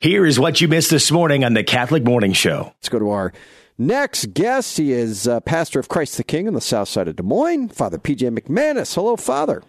[0.00, 2.72] Here is what you missed this morning on the Catholic Morning Show.
[2.76, 3.32] Let's go to our
[3.78, 4.76] next guest.
[4.76, 7.70] He is uh, pastor of Christ the King on the south side of Des Moines,
[7.70, 8.94] Father PJ McManus.
[8.94, 9.60] Hello, Father.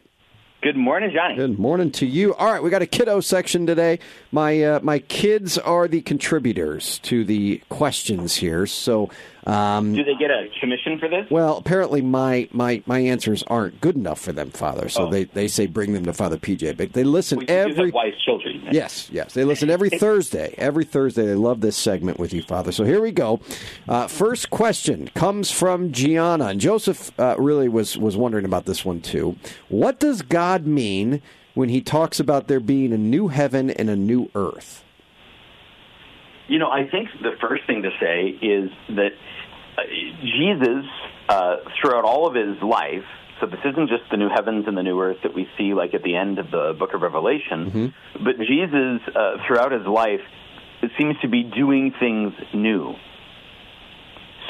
[0.62, 1.36] Good morning, Johnny.
[1.36, 2.36] Good morning to you.
[2.36, 3.98] All right, we got a kiddo section today.
[4.32, 9.10] My uh, my kids are the contributors to the questions here, so
[9.46, 11.30] um, Do they get a commission for this?
[11.30, 14.90] Well, apparently my, my, my answers aren't good enough for them, Father.
[14.90, 15.12] So oh.
[15.12, 16.78] they, they say bring them to Father PJ.
[16.78, 18.68] But they listen well, every wise children.
[18.72, 20.54] Yes, yes, they listen every Thursday.
[20.58, 22.72] Every Thursday, they love this segment with you, Father.
[22.72, 23.40] So here we go.
[23.88, 28.86] Uh, first question comes from Gianna, and Joseph uh, really was was wondering about this
[28.86, 29.38] one too.
[29.70, 31.22] What does God mean
[31.54, 34.84] when He talks about there being a new heaven and a new earth?
[36.50, 39.12] You know, I think the first thing to say is that
[39.78, 39.82] uh,
[40.22, 40.86] Jesus,
[41.30, 43.06] uh, throughout all of his life,
[43.40, 45.94] so this isn't just the new heavens and the new earth that we see like
[45.94, 48.24] at the end of the book of Revelation, mm-hmm.
[48.24, 50.26] but Jesus, uh, throughout his life,
[50.98, 52.96] seems to be doing things new.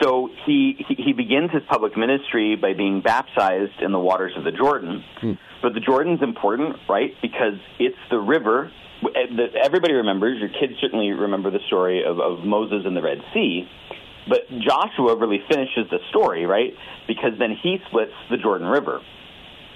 [0.01, 4.51] So he, he begins his public ministry by being baptized in the waters of the
[4.51, 5.03] Jordan.
[5.21, 5.37] Mm.
[5.61, 7.13] But the Jordan's important, right?
[7.21, 8.71] Because it's the river
[9.63, 13.67] everybody remembers, your kids certainly remember the story of, of Moses and the Red Sea.
[14.27, 16.73] But Joshua really finishes the story, right?
[17.07, 19.01] Because then he splits the Jordan River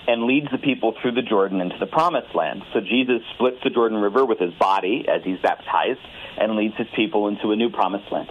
[0.06, 2.62] and leads the people through the Jordan into the promised land.
[2.74, 6.00] So Jesus splits the Jordan River with his body as he's baptized
[6.38, 8.30] and leads his people into a new promised land,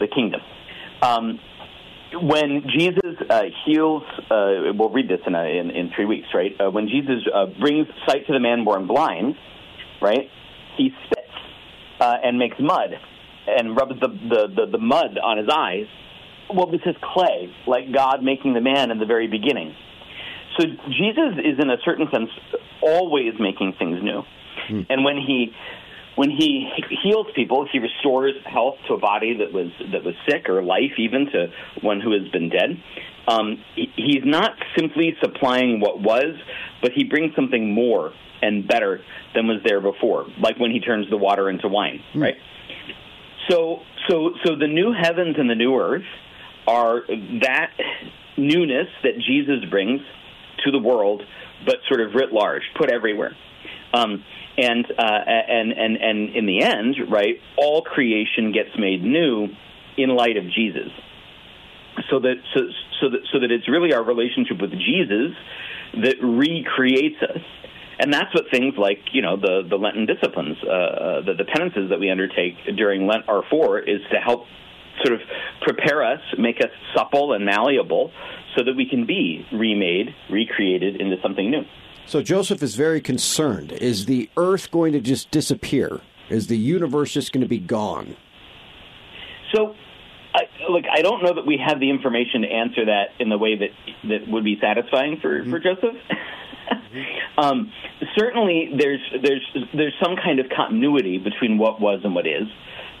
[0.00, 0.40] the kingdom.
[1.00, 1.38] Um,
[2.20, 6.52] when Jesus uh, heals, uh, we'll read this in, a, in, in three weeks, right?
[6.58, 9.36] Uh, when Jesus uh, brings sight to the man born blind,
[10.00, 10.30] right?
[10.76, 11.28] He spits
[12.00, 12.90] uh, and makes mud
[13.46, 15.86] and rubs the, the, the, the mud on his eyes.
[16.52, 19.74] Well, this is clay, like God making the man in the very beginning.
[20.58, 22.30] So Jesus is, in a certain sense,
[22.82, 24.22] always making things new.
[24.68, 24.82] Hmm.
[24.88, 25.52] And when he
[26.18, 26.68] when he
[27.04, 30.98] heals people, he restores health to a body that was that was sick, or life
[30.98, 31.46] even to
[31.80, 32.82] one who has been dead.
[33.28, 36.34] Um, he's not simply supplying what was,
[36.82, 38.12] but he brings something more
[38.42, 39.00] and better
[39.36, 42.22] than was there before, like when he turns the water into wine, mm.
[42.22, 42.36] right?
[43.48, 43.78] So,
[44.08, 46.02] so, so the new heavens and the new earth
[46.66, 47.02] are
[47.42, 47.70] that
[48.36, 50.00] newness that Jesus brings
[50.64, 51.22] to the world,
[51.64, 53.36] but sort of writ large, put everywhere.
[53.92, 54.24] Um,
[54.56, 59.48] and uh, and and and in the end, right, all creation gets made new
[59.96, 60.90] in light of Jesus.
[62.10, 62.60] So that so
[63.00, 65.34] so that so that it's really our relationship with Jesus
[66.02, 67.42] that recreates us
[67.98, 71.44] and that's what things like you know the the Lenten disciplines, uh, uh, the, the
[71.44, 74.46] penances that we undertake during Lent are for, is to help
[75.04, 75.26] sort of
[75.62, 78.12] prepare us, make us supple and malleable,
[78.56, 81.62] so that we can be remade, recreated into something new.
[82.08, 83.70] So Joseph is very concerned.
[83.70, 86.00] Is the Earth going to just disappear?
[86.30, 88.16] Is the universe just going to be gone?
[89.54, 89.74] So
[90.34, 93.36] I, look, I don't know that we have the information to answer that in the
[93.36, 93.68] way that
[94.08, 95.50] that would be satisfying for, mm-hmm.
[95.50, 95.96] for Joseph.
[97.38, 97.72] um,
[98.16, 102.48] certainly, there's there's there's some kind of continuity between what was and what is.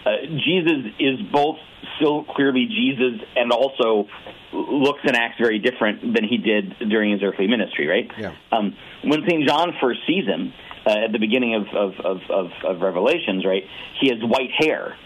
[0.06, 1.56] Uh, Jesus is both
[1.96, 4.08] still clearly Jesus and also
[4.52, 8.10] looks and acts very different than he did during his earthly ministry, right?
[8.18, 8.34] Yeah.
[8.52, 9.46] Um, when St.
[9.46, 10.52] John first sees him
[10.86, 13.64] uh, at the beginning of, of, of, of, of Revelations, right,
[14.00, 14.96] he has white hair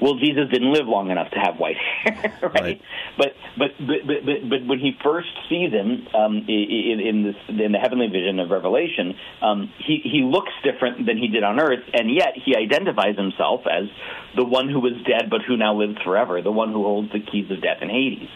[0.00, 2.54] well, Jesus didn't live long enough to have white hair, right?
[2.54, 2.82] right.
[3.16, 7.72] But, but, but but but when he first sees him um, in, in this in
[7.72, 11.82] the heavenly vision of Revelation, um, he he looks different than he did on earth,
[11.92, 13.88] and yet he identifies himself as
[14.36, 17.20] the one who was dead but who now lives forever, the one who holds the
[17.20, 18.30] keys of death and Hades,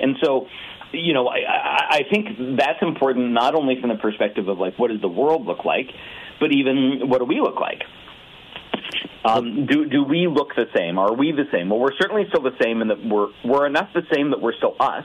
[0.00, 0.48] and so
[0.94, 1.38] you know, I,
[1.90, 5.46] I think that's important not only from the perspective of like what does the world
[5.46, 5.90] look like,
[6.40, 7.82] but even what do we look like?
[9.24, 10.98] Um, do do we look the same?
[10.98, 11.70] Are we the same?
[11.70, 14.54] Well, we're certainly still the same and that we're we're enough the same that we're
[14.56, 15.04] still us.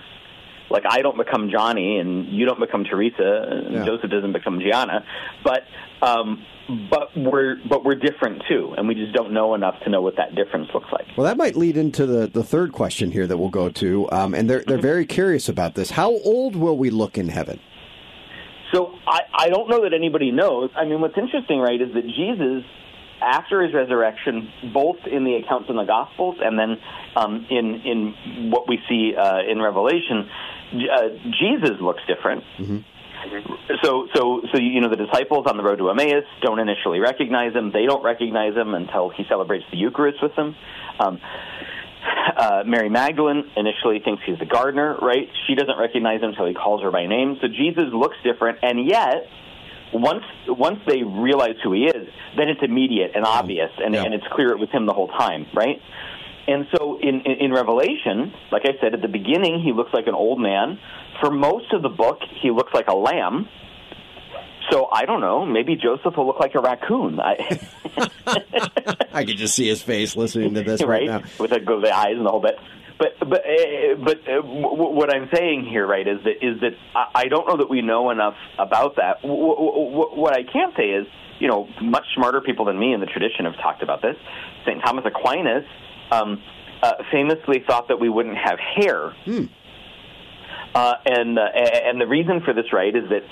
[0.70, 3.86] Like I don't become Johnny, and you don't become Teresa, and yeah.
[3.86, 5.04] Joseph doesn't become Gianna,
[5.44, 5.62] but
[6.02, 6.46] um,
[6.90, 10.16] but we're but we're different too, and we just don't know enough to know what
[10.18, 11.08] that difference looks like.
[11.18, 14.36] Well, that might lead into the, the third question here that we'll go to, um,
[14.36, 15.92] and they're they're very curious about this.
[15.92, 17.60] How old will we look in heaven?
[18.72, 20.70] So I, I don't know that anybody knows.
[20.76, 22.64] I mean, what's interesting, right, is that Jesus
[23.22, 26.78] after his resurrection, both in the accounts in the Gospels and then
[27.16, 30.30] um, in in what we see uh, in Revelation,
[30.74, 32.44] uh, Jesus looks different.
[32.58, 32.78] Mm-hmm.
[33.84, 37.54] So, so, so you know, the disciples on the road to Emmaus don't initially recognize
[37.54, 37.72] him.
[37.72, 40.56] They don't recognize him until he celebrates the Eucharist with them.
[41.00, 41.20] Um,
[42.38, 45.28] uh, Mary Magdalene initially thinks he's the gardener, right?
[45.48, 47.38] She doesn't recognize him until he calls her by name.
[47.42, 49.28] So Jesus looks different, and yet
[49.94, 52.08] once once they realize who he is,
[52.38, 54.04] then it's immediate and obvious, and, Yeah.
[54.04, 55.82] and it's clear it was him the whole time, right?
[56.48, 60.08] And so in, in in Revelation, like I said at the beginning, he looks like
[60.08, 60.80] an old man.
[61.22, 63.48] For most of the book, he looks like a lamb.
[64.72, 65.46] So I don't know.
[65.46, 67.20] Maybe Joseph will look like a raccoon.
[67.20, 67.60] I,
[69.14, 71.24] I can just see his face listening to this right, right?
[71.24, 71.24] now.
[71.40, 72.58] With the, the eyes and the whole bit.
[73.00, 76.60] But but uh, but uh, w- w- what I'm saying here, right, is that is
[76.60, 76.74] that
[77.16, 79.22] I don't know that we know enough about that.
[79.22, 81.08] W- w- what I can say is,
[81.40, 84.18] you know, much smarter people than me in the tradition have talked about this.
[84.66, 85.64] Saint Thomas Aquinas
[86.12, 86.44] um,
[86.84, 89.14] uh, famously thought that we wouldn't have hair.
[90.76, 93.24] Uh, and uh, and the reason for this, right, is that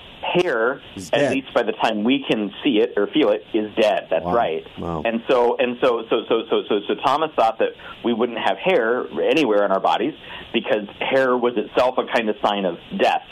[0.41, 3.73] hair, Is at least by the time we can see it or feel it, is
[3.75, 4.07] dead.
[4.09, 4.33] That's Wow.
[4.35, 4.65] right.
[4.79, 5.03] Wow.
[5.05, 7.69] And so and so so so so so so Thomas thought that
[8.03, 10.15] we wouldn't have hair anywhere in our bodies
[10.51, 13.23] because hair was itself a kind of sign of death.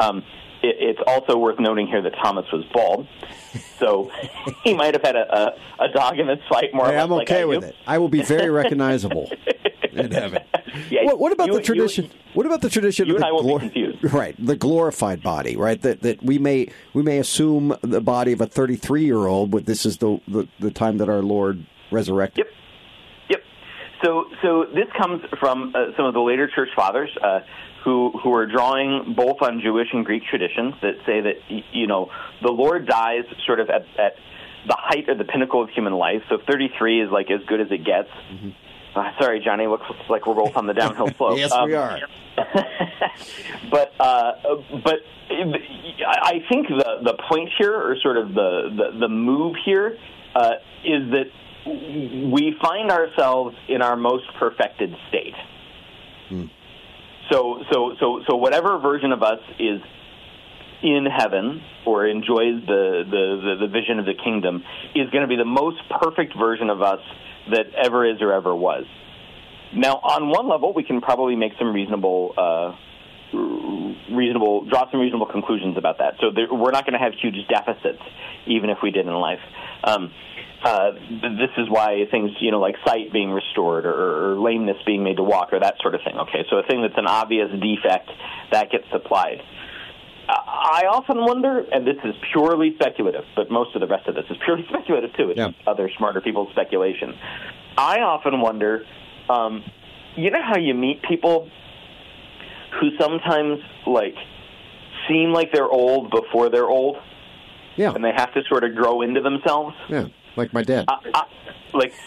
[0.00, 0.24] Um,
[0.62, 3.06] it, it's also worth noting here that Thomas was bald,
[3.78, 4.10] so
[4.64, 6.86] he might have had a, a, a dog in this fight more.
[6.86, 7.66] Hey, I'm okay I with do.
[7.66, 7.76] it.
[7.86, 9.30] I will be very recognizable
[9.98, 10.42] in heaven.
[10.88, 12.04] Yeah, what, what about you- the tradition?
[12.04, 14.04] You, what about the tradition you of and the I won't be glor- confused.
[14.14, 14.36] right?
[14.38, 15.80] The glorified body, right?
[15.82, 19.66] That that we may we may assume the body of a 33 year old, but
[19.66, 22.46] this is the, the the time that our Lord resurrected.
[22.46, 22.54] Yep.
[23.30, 23.40] Yep.
[24.04, 27.40] So, so this comes from uh, some of the later church fathers uh,
[27.84, 31.34] who who are drawing both on Jewish and Greek traditions that say that
[31.72, 32.10] you know
[32.42, 34.14] the Lord dies sort of at, at
[34.68, 36.22] the height or the pinnacle of human life.
[36.28, 38.08] So, 33 is like as good as it gets.
[38.94, 39.66] Uh, sorry, Johnny.
[39.66, 41.38] Looks like we're both on the downhill slope.
[41.38, 41.98] Yes, Um, we are.
[43.70, 44.32] but uh,
[44.84, 44.98] but
[46.06, 49.96] I think the the point here, or sort of the the, the move here,
[50.34, 50.54] uh,
[50.84, 51.26] is that
[51.66, 55.34] we find ourselves in our most perfected state.
[57.30, 59.80] So so so so whatever version of us is
[60.82, 64.64] in heaven or enjoys the, the, the, the vision of the kingdom
[64.94, 67.00] is going to be the most perfect version of us
[67.50, 68.84] that ever is or ever was.
[69.74, 72.74] Now, on one level, we can probably make some reasonable, uh,
[74.12, 76.14] reasonable, draw some reasonable conclusions about that.
[76.20, 78.02] So there, we're not going to have huge deficits,
[78.46, 79.38] even if we did in life.
[79.84, 80.12] Um,
[80.62, 85.02] uh, this is why things, you know, like sight being restored or, or lameness being
[85.02, 86.18] made to walk or that sort of thing.
[86.18, 88.10] Okay, so a thing that's an obvious defect
[88.52, 89.40] that gets supplied.
[90.32, 94.24] I often wonder, and this is purely speculative, but most of the rest of this
[94.30, 95.30] is purely speculative too.
[95.30, 95.50] It's Yeah.
[95.66, 97.14] other smarter people's speculation.
[97.76, 98.84] I often wonder,
[99.28, 99.64] um,
[100.16, 101.48] you know how you meet people
[102.80, 104.14] who sometimes like
[105.08, 106.96] seem like they're old before they're old,
[107.76, 109.74] Yeah, and they have to sort of grow into themselves.
[109.88, 110.06] yeah,
[110.36, 110.84] like my dad.
[110.88, 111.24] I, I,
[111.72, 111.92] like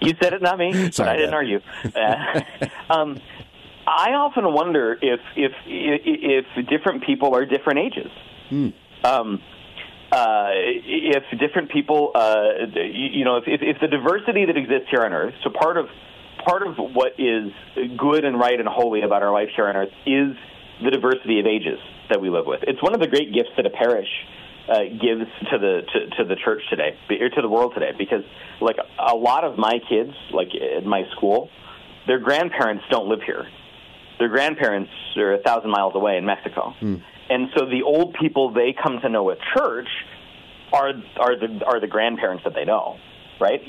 [0.00, 0.72] you said it, not me.
[0.72, 1.36] but Sorry, I didn't Dad.
[1.36, 1.60] argue.
[1.94, 2.40] Uh,
[2.92, 3.20] um,
[3.96, 8.12] I often wonder if if if different people are different ages.
[8.50, 8.68] Hmm.
[9.02, 9.42] Um,
[10.12, 14.88] uh, if different people, uh, you, you know, if, if, if the diversity that exists
[14.90, 15.86] here on Earth, so part of
[16.44, 17.50] part of what is
[17.96, 20.36] good and right and holy about our life here on Earth is
[20.84, 22.60] the diversity of ages that we live with.
[22.68, 24.08] It's one of the great gifts that a parish
[24.68, 28.24] uh, gives to the to, to the church today or to the world today, because
[28.60, 31.48] like a lot of my kids, like at my school,
[32.06, 33.46] their grandparents don't live here
[34.18, 36.96] their grandparents are a thousand miles away in Mexico, hmm.
[37.28, 39.88] and so the old people they come to know at church
[40.72, 42.98] are are the are the grandparents that they know,
[43.40, 43.60] right?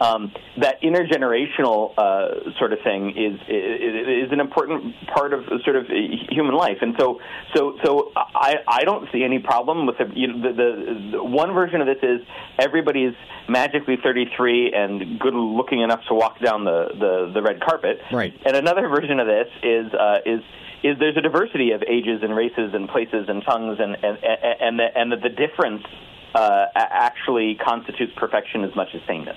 [0.00, 5.76] Um, that intergenerational uh, sort of thing is, is is an important part of sort
[5.76, 5.86] of
[6.30, 7.20] human life, and so
[7.54, 11.24] so so I I don't see any problem with the you know, the, the, the
[11.24, 12.26] one version of this is
[12.58, 13.14] everybody's
[13.48, 18.32] magically 33 and good looking enough to walk down the, the, the red carpet, Right.
[18.46, 20.40] and another version of this is uh, is
[20.82, 24.60] is there's a diversity of ages and races and places and tongues and and and
[24.60, 25.84] and, the, and that the difference
[26.34, 29.36] uh, actually constitutes perfection as much as sameness.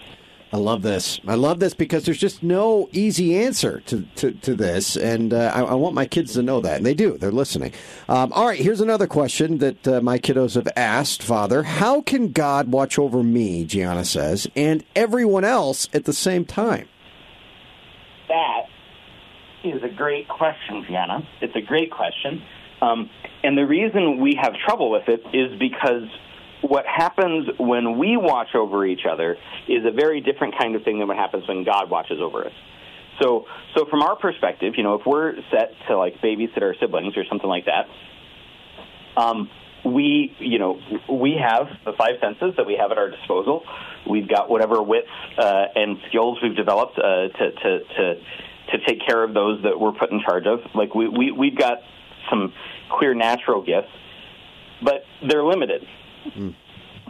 [0.54, 1.20] I love this.
[1.28, 5.52] I love this because there's just no easy answer to, to, to this, and uh,
[5.52, 7.18] I, I want my kids to know that, and they do.
[7.18, 7.74] They're listening.
[8.08, 11.64] Um, all right, here's another question that uh, my kiddos have asked, Father.
[11.64, 16.88] How can God watch over me, Gianna says, and everyone else at the same time?
[18.28, 18.66] That
[19.64, 21.28] is a great question, Gianna.
[21.42, 22.44] It's a great question.
[22.80, 23.10] Um,
[23.44, 26.04] and the reason we have trouble with it is because
[26.64, 31.00] what happens when we watch over each other is a very different kind of thing
[31.00, 32.54] than what happens when God watches over us.
[33.22, 37.16] So, so from our perspective, you know, if we're set to like babysit our siblings
[37.18, 37.86] or something like that,
[39.22, 39.50] um,
[39.86, 40.80] we, you know,
[41.12, 43.64] we have the five senses that we have at our disposal.
[44.10, 48.16] We've got whatever wits uh, and skills we've developed uh, to, to, to,
[48.72, 50.60] to take care of those that we're put in charge of.
[50.74, 51.80] Like we, we, we've got
[52.30, 52.54] some
[52.98, 53.92] clear natural gifts.
[54.84, 55.86] but they're limited.
[56.26, 56.56] Mm.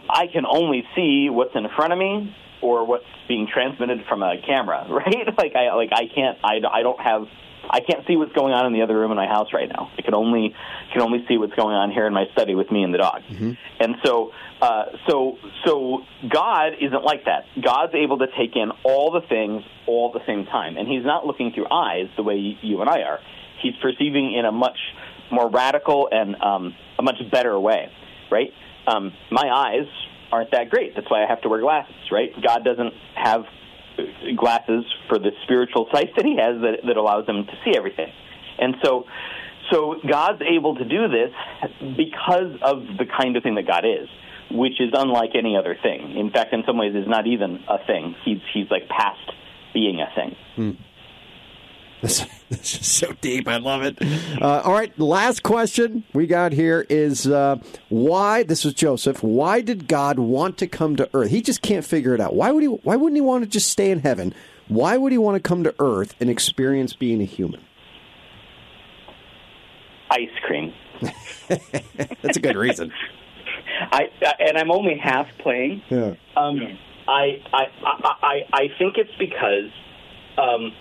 [0.08, 4.36] I can only see what's in front of me or what's being transmitted from a
[4.46, 5.26] camera, right?
[5.36, 7.26] Like I like I can't I, I don't have
[7.70, 9.90] I can't see what's going on in the other room in my house right now.
[9.96, 10.54] I can only
[10.92, 13.22] can only see what's going on here in my study with me and the dog.
[13.22, 13.52] Mm-hmm.
[13.80, 17.46] And so, uh, so, so God isn't like that.
[17.62, 21.04] God's able to take in all the things all at the same time, and He's
[21.04, 23.20] not looking through eyes the way you and I are.
[23.62, 24.78] He's perceiving in a much
[25.30, 27.90] more radical and um, a much better way,
[28.30, 28.52] right?
[28.86, 29.86] Um, my eyes
[30.32, 30.94] aren't that great.
[30.94, 32.30] That's why I have to wear glasses, right?
[32.42, 33.44] God doesn't have
[34.36, 38.10] glasses for the spiritual sight that he has that, that allows him to see everything.
[38.58, 39.04] And so,
[39.70, 41.30] so God's able to do this
[41.96, 44.08] because of the kind of thing that God is,
[44.50, 46.16] which is unlike any other thing.
[46.16, 48.14] In fact, in some ways, is not even a thing.
[48.24, 49.30] He's he's like past
[49.72, 50.36] being a thing.
[50.56, 50.70] Hmm.
[52.04, 53.48] This, this, is so deep.
[53.48, 53.96] I love it.
[54.40, 57.56] Uh, all right, last question we got here is uh,
[57.88, 58.42] why?
[58.42, 59.22] This was Joseph.
[59.22, 61.30] Why did God want to come to Earth?
[61.30, 62.34] He just can't figure it out.
[62.34, 62.68] Why would he?
[62.68, 64.34] Why wouldn't he want to just stay in heaven?
[64.68, 67.62] Why would he want to come to Earth and experience being a human?
[70.10, 70.74] Ice cream.
[71.48, 72.92] That's a good reason.
[73.92, 75.80] I, and I'm only half playing.
[75.88, 76.14] Yeah.
[76.36, 79.70] Um, I, I I I think it's because
[80.36, 80.72] um,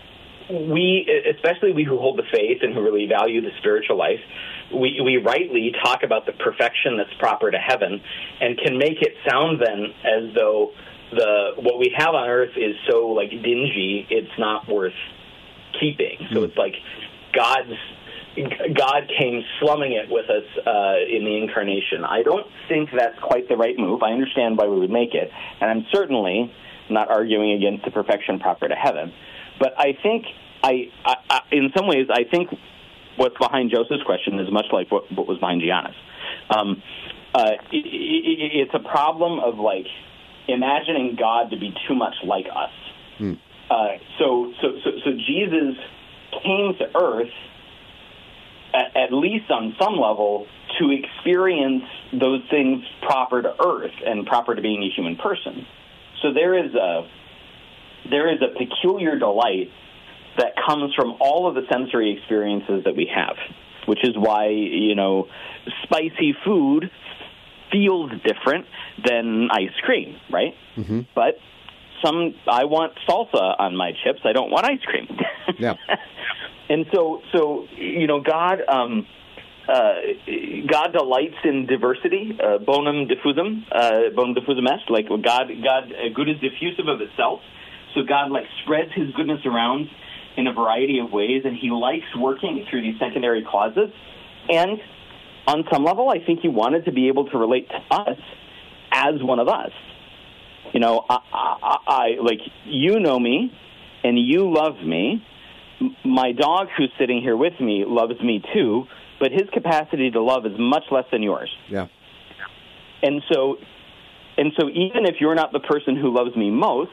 [0.50, 4.20] we, especially we who hold the faith and who really value the spiritual life,
[4.74, 8.02] we, we rightly talk about the perfection that's proper to heaven
[8.42, 10.72] and can make it sound then as though
[11.12, 14.98] the what we have on earth is so like dingy it's not worth
[15.80, 16.18] keeping.
[16.34, 16.46] So mm.
[16.46, 16.74] it's like
[17.34, 17.78] god's
[18.76, 22.04] god came slumming it with us uh, in the incarnation.
[22.04, 24.02] I don't think that's quite the right move.
[24.02, 25.30] I understand why we would make it.
[25.62, 26.52] And i'm certainly
[26.90, 29.14] not arguing against the perfection proper to heaven
[29.64, 30.26] but I think
[30.62, 32.50] I, I, I, in some ways, I think
[33.16, 35.96] what's behind Joseph's question is much like what, what was behind Gianna's.
[36.50, 36.84] Um,
[37.34, 39.86] uh, it, it, it's a problem of like
[40.50, 42.72] imagining God to be too much like us.
[43.18, 43.34] Hmm.
[43.72, 43.88] Uh,
[44.20, 45.80] so, so, so, so Jesus
[46.44, 47.32] came to Earth
[48.74, 50.46] at, at least on some level
[50.78, 55.66] to experience those things proper to Earth and proper to being a human person.
[56.22, 57.08] So there is a
[58.10, 59.70] there is a peculiar delight
[60.38, 63.38] that comes from all of the sensory experiences that we have,
[63.88, 65.28] which is why, you know,
[65.84, 66.90] spicy food
[67.72, 68.66] feels different
[69.04, 70.56] than ice cream, right?
[70.76, 71.02] Mm-hmm.
[71.16, 71.38] But
[72.04, 74.20] some I want salsa on my chips.
[74.26, 75.08] I don't want ice cream.
[75.58, 75.76] yeah.
[76.70, 79.06] And so so you know God um
[79.68, 79.94] uh,
[80.70, 84.90] God delights in diversity, uh, bonum diffusum, uh, bonum diffusum est.
[84.90, 87.40] Like God, God, uh, good is diffusive of itself.
[87.96, 89.88] So God like spreads His goodness around
[90.36, 93.90] in a variety of ways, and He likes working through these secondary causes.
[94.50, 94.80] And
[95.48, 98.18] on some level, I think He wanted to be able to relate to us
[98.92, 99.72] as one of us.
[100.74, 103.52] You know, I, I, I like you know me,
[104.04, 105.24] and you love me.
[106.06, 108.86] My dog, who's sitting here with me, loves me too,
[109.20, 111.50] but his capacity to love is much less than yours.
[111.70, 111.88] Yeah.
[113.02, 113.58] And so,
[114.38, 116.92] and so, even if you're not the person who loves me most,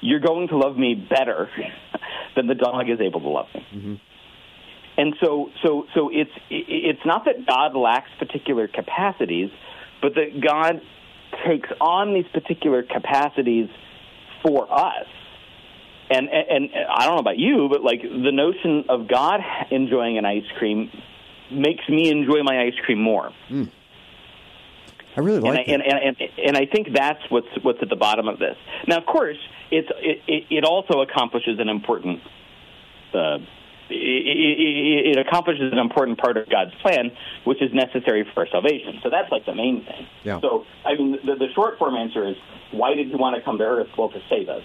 [0.00, 1.50] you're going to love me better
[2.36, 3.66] than the dog is able to love me.
[3.74, 3.94] Mm-hmm.
[4.96, 9.50] And so, so, so it's it's not that God lacks particular capacities,
[10.02, 10.82] but that God
[11.46, 13.68] takes on these particular capacities
[14.42, 15.06] for us.
[16.10, 19.40] And, and, and I don't know about you, but like the notion of God
[19.70, 20.90] enjoying an ice cream
[21.50, 23.30] makes me enjoy my ice cream more.
[23.48, 23.70] Mm.
[25.16, 27.88] I really like and I, and, and, and, and I think that's what's what's at
[27.88, 28.56] the bottom of this.
[28.86, 29.38] Now, of course,
[29.70, 32.20] it's it, it also accomplishes an important
[33.12, 33.38] uh,
[33.90, 37.10] it, it, accomplishes an important part of God's plan,
[37.44, 39.00] which is necessary for our salvation.
[39.02, 40.06] So that's like the main thing.
[40.22, 40.40] Yeah.
[40.40, 42.36] So I mean, the, the short form answer is,
[42.70, 43.88] why did He want to come to Earth?
[43.98, 44.62] Well, to save us,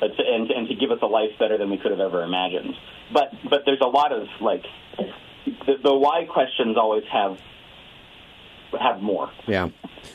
[0.00, 2.74] to, and and to give us a life better than we could have ever imagined.
[3.12, 4.64] But but there's a lot of like
[5.66, 7.36] the, the why questions always have
[8.78, 9.30] have more.
[9.46, 9.70] Yeah,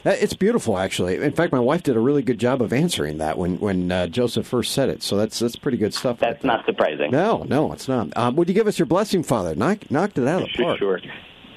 [0.05, 1.15] uh, it's beautiful, actually.
[1.15, 4.07] In fact, my wife did a really good job of answering that when when uh,
[4.07, 5.03] Joseph first said it.
[5.03, 6.19] So that's that's pretty good stuff.
[6.19, 7.11] That's not surprising.
[7.11, 8.15] No, no, it's not.
[8.17, 9.55] Um, would you give us your blessing, Father?
[9.55, 10.79] Knock, knocked it out of the park.
[10.79, 10.99] Sure.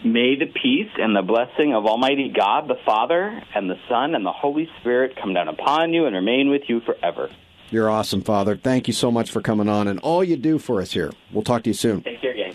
[0.05, 4.27] May the peace and the blessing of Almighty God, the Father, and the Son, and
[4.27, 7.31] the Holy Spirit come down upon you and remain with you forever.
[7.71, 8.57] You're awesome, Father.
[8.57, 11.13] Thank you so much for coming on and all you do for us here.
[11.33, 12.03] We'll talk to you soon.
[12.03, 12.55] Take care, gang.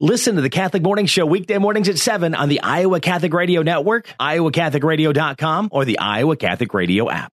[0.00, 3.62] Listen to the Catholic Morning Show weekday mornings at 7 on the Iowa Catholic Radio
[3.62, 7.32] Network, iowacatholicradio.com, or the Iowa Catholic Radio app.